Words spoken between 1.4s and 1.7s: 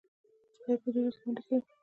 کوي.